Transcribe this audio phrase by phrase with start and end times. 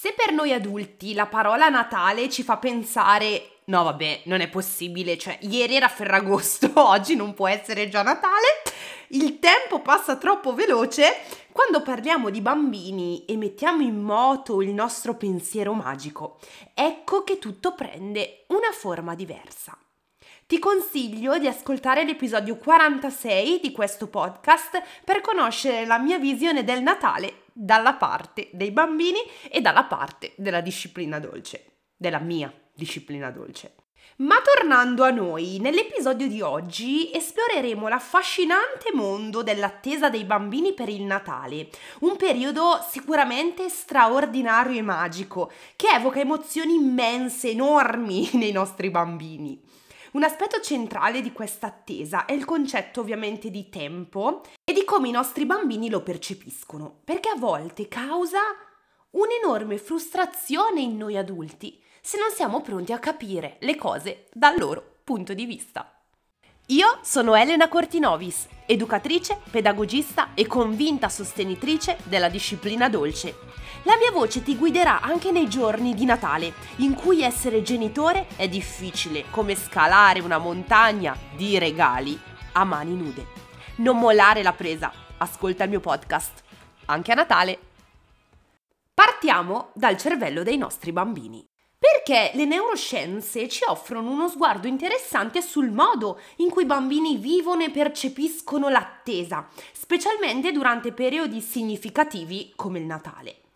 [0.00, 5.18] Se per noi adulti la parola Natale ci fa pensare no vabbè, non è possibile,
[5.18, 8.62] cioè ieri era Ferragosto, oggi non può essere già Natale,
[9.08, 11.16] il tempo passa troppo veloce,
[11.52, 16.38] quando parliamo di bambini e mettiamo in moto il nostro pensiero magico,
[16.72, 19.76] ecco che tutto prende una forma diversa.
[20.46, 26.80] Ti consiglio di ascoltare l'episodio 46 di questo podcast per conoscere la mia visione del
[26.80, 29.18] Natale dalla parte dei bambini
[29.50, 33.74] e dalla parte della disciplina dolce, della mia disciplina dolce.
[34.20, 41.04] Ma tornando a noi, nell'episodio di oggi esploreremo l'affascinante mondo dell'attesa dei bambini per il
[41.04, 49.58] Natale, un periodo sicuramente straordinario e magico, che evoca emozioni immense, enormi nei nostri bambini.
[50.12, 55.06] Un aspetto centrale di questa attesa è il concetto ovviamente di tempo e di come
[55.06, 58.40] i nostri bambini lo percepiscono, perché a volte causa
[59.10, 64.98] un'enorme frustrazione in noi adulti se non siamo pronti a capire le cose dal loro
[65.04, 65.99] punto di vista.
[66.70, 73.34] Io sono Elena Cortinovis, educatrice, pedagogista e convinta sostenitrice della disciplina dolce
[73.84, 78.46] la mia voce ti guiderà anche nei giorni di Natale, in cui essere genitore è
[78.46, 82.18] difficile come scalare una montagna di regali
[82.52, 83.26] a mani nude.
[83.76, 86.42] Non mollare la presa, ascolta il mio podcast,
[86.86, 87.58] anche a Natale.
[88.92, 91.49] Partiamo dal cervello dei nostri bambini.
[91.80, 97.62] Perché le neuroscienze ci offrono uno sguardo interessante sul modo in cui i bambini vivono
[97.62, 103.49] e percepiscono l'attesa, specialmente durante periodi significativi come il Natale.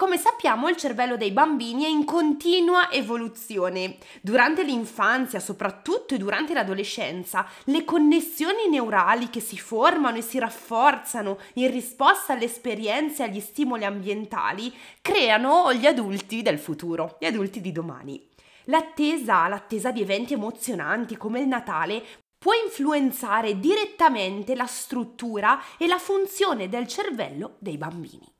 [0.00, 3.98] Come sappiamo il cervello dei bambini è in continua evoluzione.
[4.22, 11.38] Durante l'infanzia, soprattutto e durante l'adolescenza, le connessioni neurali che si formano e si rafforzano
[11.56, 17.60] in risposta alle esperienze e agli stimoli ambientali creano gli adulti del futuro, gli adulti
[17.60, 18.26] di domani.
[18.64, 22.02] L'attesa, l'attesa di eventi emozionanti come il Natale
[22.38, 28.38] può influenzare direttamente la struttura e la funzione del cervello dei bambini.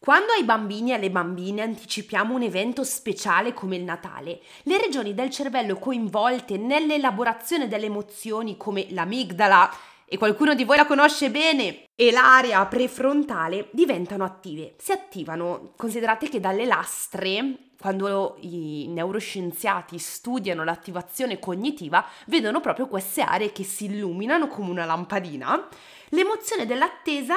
[0.00, 5.12] Quando ai bambini e alle bambine anticipiamo un evento speciale come il Natale, le regioni
[5.12, 9.70] del cervello coinvolte nell'elaborazione delle emozioni come l'amigdala,
[10.06, 14.76] e qualcuno di voi la conosce bene, e l'area prefrontale diventano attive.
[14.78, 23.22] Si attivano, considerate che dalle lastre quando i neuroscienziati studiano l'attivazione cognitiva, vedono proprio queste
[23.22, 25.68] aree che si illuminano come una lampadina.
[26.10, 27.34] L'emozione dell'attesa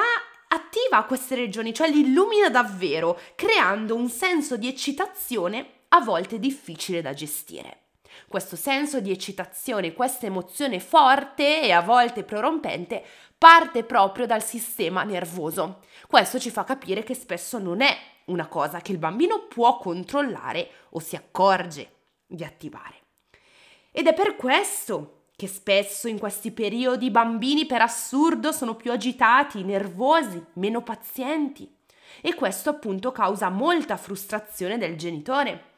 [0.52, 7.00] attiva queste regioni, cioè li illumina davvero, creando un senso di eccitazione a volte difficile
[7.02, 7.78] da gestire.
[8.28, 13.04] Questo senso di eccitazione, questa emozione forte e a volte prorompente
[13.38, 15.80] parte proprio dal sistema nervoso.
[16.06, 17.96] Questo ci fa capire che spesso non è
[18.26, 21.90] una cosa che il bambino può controllare o si accorge
[22.26, 23.00] di attivare.
[23.90, 28.92] Ed è per questo che spesso in questi periodi i bambini per assurdo sono più
[28.92, 31.68] agitati, nervosi, meno pazienti
[32.20, 35.71] e questo appunto causa molta frustrazione del genitore.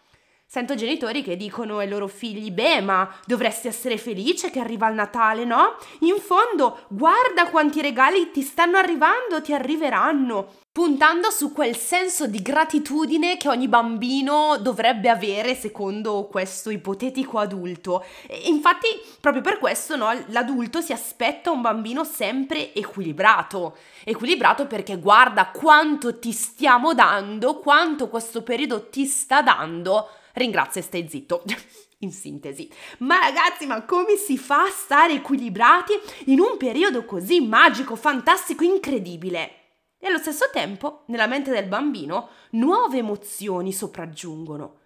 [0.55, 4.95] Sento genitori che dicono ai loro figli: Beh, ma dovresti essere felice che arriva il
[4.95, 5.75] Natale, no?
[6.03, 12.41] In fondo, guarda quanti regali ti stanno arrivando, ti arriveranno puntando su quel senso di
[12.41, 18.05] gratitudine che ogni bambino dovrebbe avere secondo questo ipotetico adulto.
[18.29, 18.87] E infatti,
[19.21, 23.77] proprio per questo, no, l'adulto si aspetta un bambino sempre equilibrato.
[24.05, 30.09] Equilibrato perché guarda quanto ti stiamo dando, quanto questo periodo ti sta dando.
[30.35, 31.43] Ringrazia e stai zitto.
[31.99, 32.71] in sintesi.
[32.99, 35.95] Ma ragazzi, ma come si fa a stare equilibrati
[36.27, 39.63] in un periodo così magico, fantastico, incredibile?
[40.05, 44.81] e allo stesso tempo, nella mente del bambino, nuove emozioni sopraggiungono.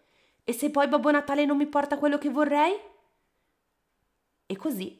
[0.45, 2.79] E se poi Babbo Natale non mi porta quello che vorrei?
[4.47, 4.97] E così,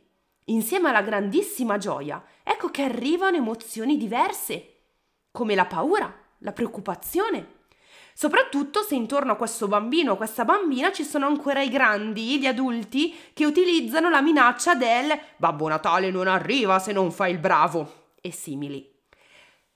[0.47, 4.79] insieme alla grandissima gioia, ecco che arrivano emozioni diverse,
[5.31, 7.58] come la paura, la preoccupazione.
[8.21, 12.47] Soprattutto se intorno a questo bambino o questa bambina ci sono ancora i grandi, gli
[12.47, 18.15] adulti, che utilizzano la minaccia del Babbo Natale non arriva se non fai il bravo
[18.21, 18.85] e simili.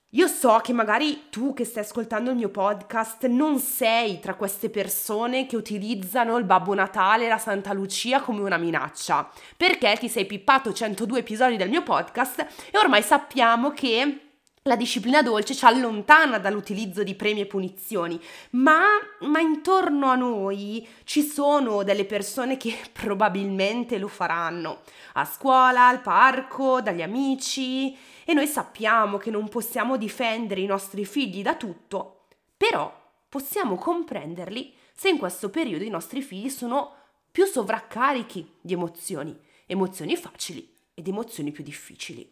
[0.09, 4.71] Io so che magari tu che stai ascoltando il mio podcast non sei tra queste
[4.71, 10.09] persone che utilizzano il Babbo Natale e la Santa Lucia come una minaccia, perché ti
[10.09, 12.41] sei pippato 102 episodi del mio podcast
[12.73, 14.31] e ormai sappiamo che
[14.67, 18.20] la disciplina dolce ci allontana dall'utilizzo di premi e punizioni,
[18.50, 18.82] ma,
[19.20, 24.82] ma, intorno a noi ci sono delle persone che probabilmente lo faranno,
[25.14, 31.05] a scuola, al parco, dagli amici, e noi sappiamo che non possiamo difendere i nostri
[31.05, 32.26] figli da tutto,
[32.56, 36.94] però possiamo comprenderli se in questo periodo i nostri figli sono
[37.32, 39.37] più sovraccarichi di emozioni,
[39.67, 42.31] emozioni facili ed emozioni più difficili.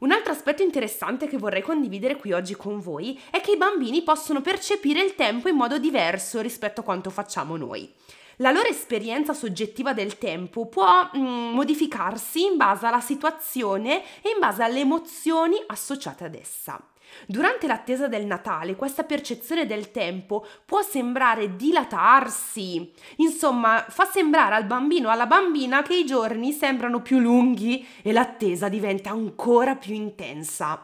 [0.00, 4.02] Un altro aspetto interessante che vorrei condividere qui oggi con voi è che i bambini
[4.02, 7.92] possono percepire il tempo in modo diverso rispetto a quanto facciamo noi.
[8.36, 14.38] La loro esperienza soggettiva del tempo può mm, modificarsi in base alla situazione e in
[14.38, 16.82] base alle emozioni associate ad essa.
[17.26, 24.64] Durante l'attesa del Natale questa percezione del tempo può sembrare dilatarsi, insomma fa sembrare al
[24.64, 29.94] bambino o alla bambina che i giorni sembrano più lunghi e l'attesa diventa ancora più
[29.94, 30.82] intensa.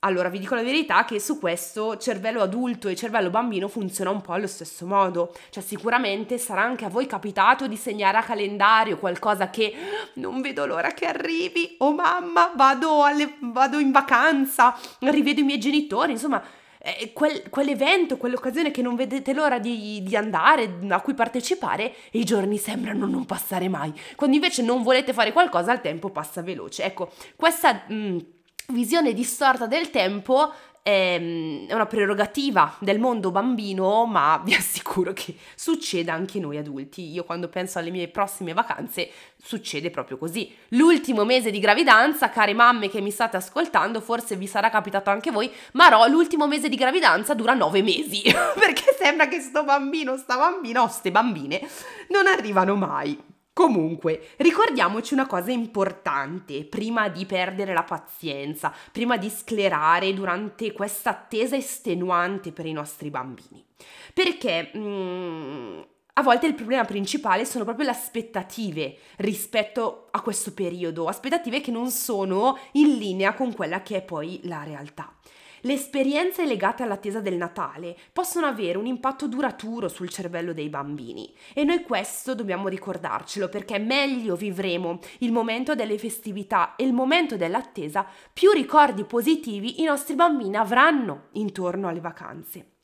[0.00, 4.20] Allora, vi dico la verità che su questo cervello adulto e cervello bambino funziona un
[4.20, 5.34] po' allo stesso modo.
[5.50, 9.74] Cioè, sicuramente sarà anche a voi capitato di segnare a calendario qualcosa che
[10.14, 11.74] non vedo l'ora che arrivi.
[11.78, 16.40] Oh mamma, vado, alle, vado in vacanza, rivedo i miei genitori, insomma,
[16.78, 22.22] eh, quel, quell'evento, quell'occasione che non vedete l'ora di, di, andare, a cui partecipare, i
[22.22, 23.92] giorni sembrano non passare mai.
[24.14, 26.84] Quando invece non volete fare qualcosa, il tempo passa veloce.
[26.84, 27.82] Ecco, questa...
[27.88, 28.18] Mh, mm,
[28.70, 35.34] visione distorta del tempo ehm, è una prerogativa del mondo bambino, ma vi assicuro che
[35.54, 37.10] succede anche noi adulti.
[37.10, 39.10] Io quando penso alle mie prossime vacanze
[39.42, 40.54] succede proprio così.
[40.68, 45.30] L'ultimo mese di gravidanza, care mamme che mi state ascoltando, forse vi sarà capitato anche
[45.30, 48.22] voi, ma no, l'ultimo mese di gravidanza dura nove mesi,
[48.54, 51.66] perché sembra che sto bambino, sta bambina o ste bambine
[52.08, 53.36] non arrivano mai.
[53.58, 61.10] Comunque, ricordiamoci una cosa importante prima di perdere la pazienza, prima di sclerare durante questa
[61.10, 63.64] attesa estenuante per i nostri bambini.
[64.14, 65.80] Perché mm,
[66.12, 71.72] a volte il problema principale sono proprio le aspettative rispetto a questo periodo, aspettative che
[71.72, 75.17] non sono in linea con quella che è poi la realtà.
[75.62, 81.34] Le esperienze legate all'attesa del Natale possono avere un impatto duraturo sul cervello dei bambini
[81.52, 87.36] e noi questo dobbiamo ricordarcelo perché meglio vivremo il momento delle festività e il momento
[87.36, 92.77] dell'attesa, più ricordi positivi i nostri bambini avranno intorno alle vacanze.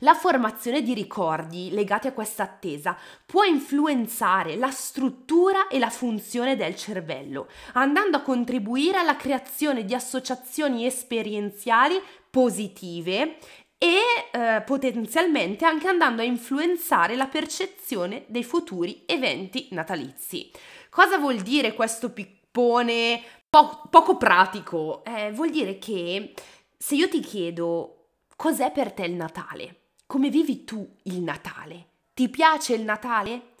[0.00, 6.56] La formazione di ricordi legati a questa attesa può influenzare la struttura e la funzione
[6.56, 12.00] del cervello, andando a contribuire alla creazione di associazioni esperienziali
[12.30, 13.38] positive
[13.78, 13.98] e
[14.32, 20.50] eh, potenzialmente anche andando a influenzare la percezione dei futuri eventi natalizi.
[20.88, 25.04] Cosa vuol dire questo pippone po- poco pratico?
[25.04, 26.32] Eh, vuol dire che
[26.76, 28.03] se io ti chiedo
[28.36, 29.80] Cos'è per te il Natale?
[30.06, 31.86] Come vivi tu il Natale?
[32.14, 33.54] Ti piace il Natale?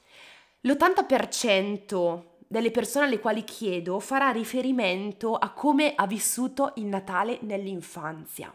[0.60, 8.54] L'80% delle persone alle quali chiedo farà riferimento a come ha vissuto il Natale nell'infanzia.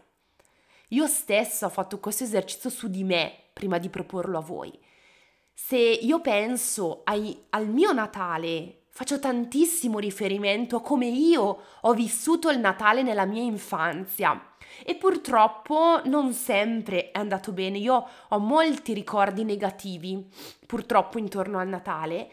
[0.88, 4.76] Io stessa ho fatto questo esercizio su di me prima di proporlo a voi.
[5.52, 12.50] Se io penso ai, al mio Natale, faccio tantissimo riferimento a come io ho vissuto
[12.50, 14.38] il Natale nella mia infanzia
[14.84, 17.78] e purtroppo non sempre è andato bene.
[17.78, 20.22] Io ho molti ricordi negativi
[20.66, 22.30] purtroppo intorno al Natale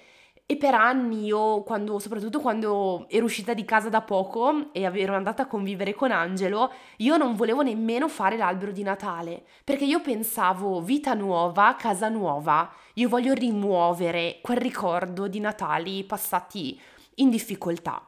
[0.49, 5.13] e per anni io, quando, soprattutto quando ero uscita di casa da poco e ero
[5.13, 9.99] andata a convivere con Angelo, io non volevo nemmeno fare l'albero di Natale, perché io
[9.99, 16.79] pensavo vita nuova, casa nuova, io voglio rimuovere quel ricordo di Natali passati
[17.15, 18.07] in difficoltà.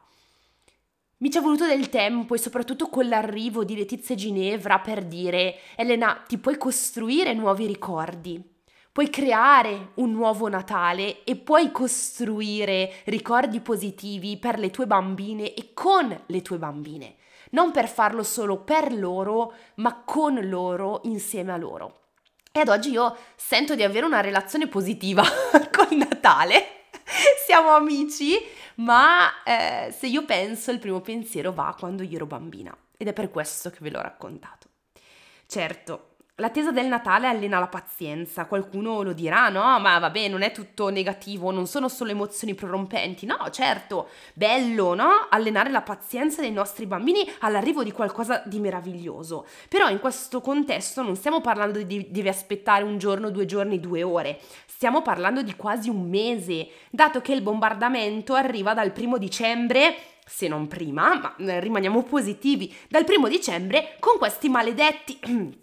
[1.18, 5.56] Mi ci è voluto del tempo e soprattutto con l'arrivo di Letizia Ginevra per dire
[5.76, 8.42] Elena, ti puoi costruire nuovi ricordi,
[8.92, 15.72] puoi creare un nuovo Natale e puoi costruire ricordi positivi per le tue bambine e
[15.74, 17.16] con le tue bambine.
[17.50, 21.98] Non per farlo solo per loro, ma con loro, insieme a loro.
[22.52, 25.22] E ad oggi io sento di avere una relazione positiva
[25.70, 26.88] con Natale.
[27.46, 28.36] Siamo amici
[28.80, 33.12] ma eh, se io penso il primo pensiero va quando io ero bambina ed è
[33.12, 34.68] per questo che ve l'ho raccontato.
[35.46, 36.09] Certo,
[36.40, 39.78] L'attesa del Natale allena la pazienza, qualcuno lo dirà, no?
[39.78, 43.36] Ma vabbè, non è tutto negativo, non sono solo emozioni prorompenti, no?
[43.50, 45.26] Certo, bello, no?
[45.28, 49.46] Allenare la pazienza dei nostri bambini all'arrivo di qualcosa di meraviglioso.
[49.68, 54.02] Però in questo contesto non stiamo parlando di devi aspettare un giorno, due giorni, due
[54.02, 59.94] ore, stiamo parlando di quasi un mese, dato che il bombardamento arriva dal primo dicembre
[60.24, 65.18] se non prima, ma eh, rimaniamo positivi, dal primo dicembre con questi maledetti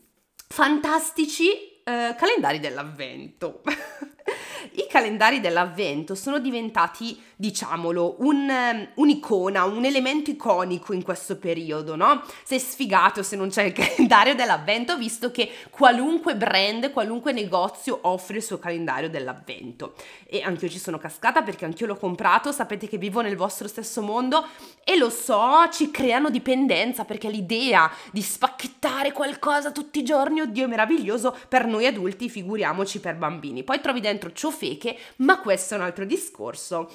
[0.48, 3.62] fantastici eh, calendari dell'avvento.
[4.74, 11.96] I calendari dell'avvento sono diventati, diciamolo, un, um, un'icona, un elemento iconico in questo periodo,
[11.96, 12.24] no?
[12.44, 18.38] Sei sfigato se non c'è il calendario dell'avvento, visto che qualunque brand, qualunque negozio offre
[18.38, 19.96] il suo calendario dell'avvento.
[20.26, 23.68] E anche io ci sono cascata perché anch'io l'ho comprato, sapete che vivo nel vostro
[23.68, 24.46] stesso mondo
[24.84, 30.66] e lo so, ci creano dipendenza perché l'idea di spacchettare qualcosa tutti i giorni, oddio,
[30.66, 33.64] è meraviglioso per noi adulti, figuriamoci per bambini.
[33.64, 36.92] Poi trovi dentro ciofeche, ma questo è un altro discorso.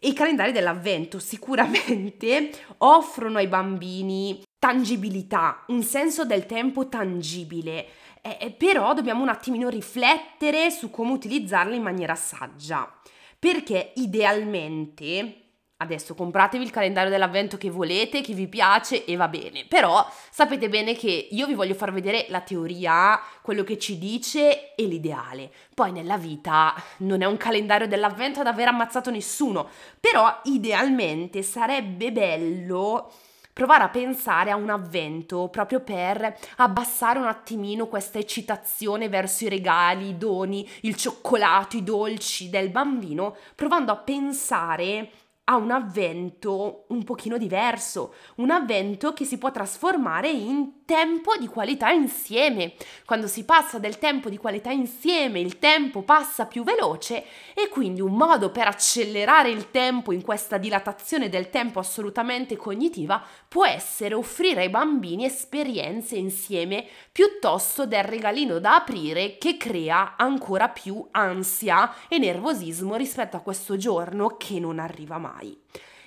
[0.00, 7.86] I calendari dell'avvento sicuramente offrono ai bambini tangibilità, un senso del tempo tangibile,
[8.20, 12.92] eh, però dobbiamo un attimino riflettere su come utilizzarli in maniera saggia,
[13.38, 15.49] perché idealmente
[15.82, 19.64] Adesso compratevi il calendario dell'avvento che volete, che vi piace e va bene.
[19.66, 24.74] Però sapete bene che io vi voglio far vedere la teoria, quello che ci dice
[24.74, 25.50] e l'ideale.
[25.74, 29.70] Poi nella vita non è un calendario dell'avvento ad aver ammazzato nessuno.
[29.98, 33.10] Però idealmente sarebbe bello
[33.54, 39.48] provare a pensare a un avvento proprio per abbassare un attimino questa eccitazione verso i
[39.48, 45.10] regali, i doni, il cioccolato, i dolci del bambino, provando a pensare
[45.50, 51.48] a un avvento un pochino diverso, un avvento che si può trasformare in tempo di
[51.48, 52.74] qualità insieme.
[53.04, 58.00] Quando si passa del tempo di qualità insieme, il tempo passa più veloce e quindi
[58.00, 64.14] un modo per accelerare il tempo in questa dilatazione del tempo assolutamente cognitiva può essere
[64.14, 71.92] offrire ai bambini esperienze insieme piuttosto del regalino da aprire che crea ancora più ansia
[72.08, 75.39] e nervosismo rispetto a questo giorno che non arriva mai.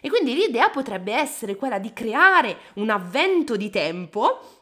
[0.02, 4.62] E quindi l'idea potrebbe essere quella di creare un avvento di tempo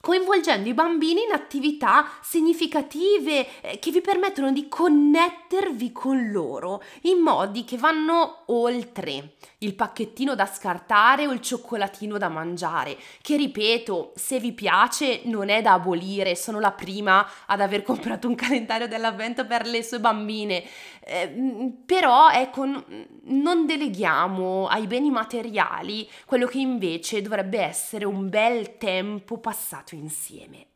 [0.00, 7.18] coinvolgendo i bambini in attività significative eh, che vi permettono di connettervi con loro in
[7.18, 14.12] modi che vanno oltre il pacchettino da scartare o il cioccolatino da mangiare, che ripeto,
[14.14, 18.86] se vi piace non è da abolire, sono la prima ad aver comprato un calendario
[18.86, 20.64] dell'avvento per le sue bambine,
[21.08, 22.66] eh, però ecco,
[23.24, 30.67] non deleghiamo ai beni materiali quello che invece dovrebbe essere un bel tempo passato insieme.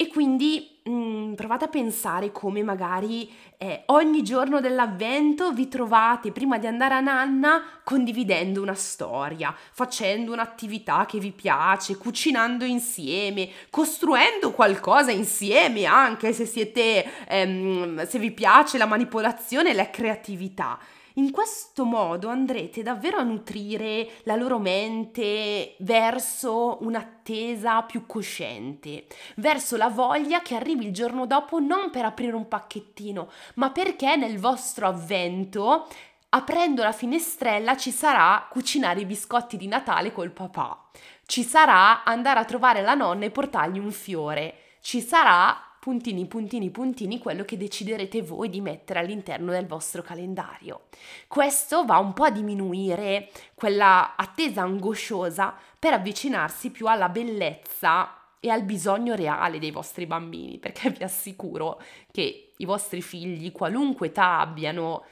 [0.00, 6.32] E quindi mh, mm, provate a pensare come magari eh, ogni giorno dell'avvento vi trovate
[6.32, 13.50] prima di andare a nanna condividendo una storia, facendo un'attività che vi piace, cucinando insieme,
[13.68, 20.78] costruendo qualcosa insieme anche se siete, ehm, se vi piace la manipolazione e la creatività.
[21.14, 29.76] In questo modo andrete davvero a nutrire la loro mente verso un'attesa più cosciente, verso
[29.76, 34.38] la voglia che arrivi il giorno dopo non per aprire un pacchettino, ma perché nel
[34.38, 35.88] vostro avvento
[36.30, 40.90] aprendo la finestrella ci sarà cucinare i biscotti di Natale col papà,
[41.26, 46.70] ci sarà andare a trovare la nonna e portargli un fiore, ci sarà puntini, puntini,
[46.70, 50.82] puntini, quello che deciderete voi di mettere all'interno del vostro calendario.
[51.26, 58.50] Questo va un po' a diminuire quella attesa angosciosa per avvicinarsi più alla bellezza e
[58.50, 64.38] al bisogno reale dei vostri bambini, perché vi assicuro che i vostri figli, qualunque età
[64.38, 65.04] abbiano,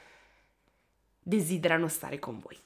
[1.19, 2.57] desiderano stare con voi.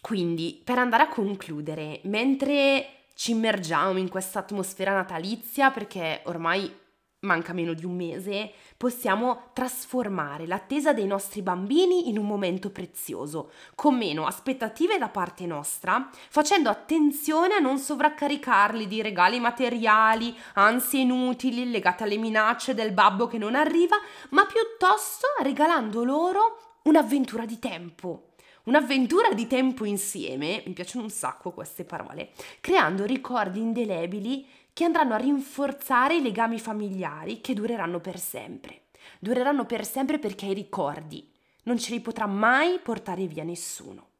[0.00, 6.80] Quindi, per andare a concludere, mentre ci immergiamo in questa atmosfera natalizia perché ormai
[7.22, 13.52] manca meno di un mese, possiamo trasformare l'attesa dei nostri bambini in un momento prezioso,
[13.74, 21.02] con meno aspettative da parte nostra, facendo attenzione a non sovraccaricarli di regali materiali, ansie
[21.02, 23.96] inutili legate alle minacce del babbo che non arriva,
[24.30, 28.31] ma piuttosto regalando loro un'avventura di tempo,
[28.64, 35.14] Un'avventura di tempo insieme, mi piacciono un sacco queste parole, creando ricordi indelebili che andranno
[35.14, 38.82] a rinforzare i legami familiari che dureranno per sempre.
[39.18, 41.28] Dureranno per sempre perché i ricordi
[41.64, 44.10] non ce li potrà mai portare via nessuno.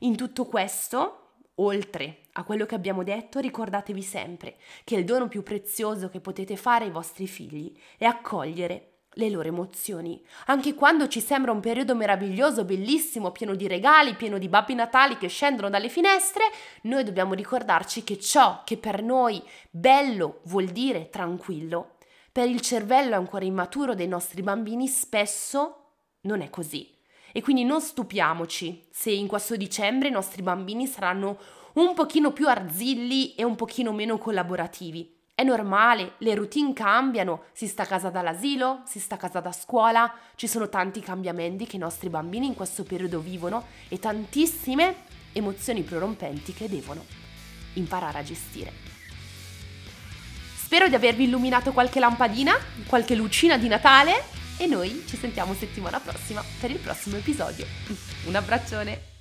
[0.00, 5.42] In tutto questo, oltre a quello che abbiamo detto, ricordatevi sempre che il dono più
[5.42, 10.22] prezioso che potete fare ai vostri figli è accogliere le loro emozioni.
[10.46, 15.16] Anche quando ci sembra un periodo meraviglioso, bellissimo, pieno di regali, pieno di babbi natali
[15.16, 16.44] che scendono dalle finestre,
[16.82, 21.96] noi dobbiamo ricordarci che ciò che per noi bello vuol dire tranquillo,
[22.30, 26.94] per il cervello ancora immaturo dei nostri bambini spesso non è così.
[27.32, 31.38] E quindi non stupiamoci se in questo dicembre i nostri bambini saranno
[31.74, 37.66] un pochino più arzilli e un pochino meno collaborativi È normale, le routine cambiano, si
[37.66, 41.76] sta a casa dall'asilo, si sta a casa da scuola, ci sono tanti cambiamenti che
[41.76, 44.94] i nostri bambini in questo periodo vivono e tantissime
[45.32, 47.04] emozioni prorompenti che devono
[47.74, 48.72] imparare a gestire.
[50.56, 52.54] Spero di avervi illuminato qualche lampadina,
[52.86, 54.14] qualche lucina di Natale
[54.56, 57.66] e noi ci sentiamo settimana prossima per il prossimo episodio.
[58.24, 59.15] Un abbraccione!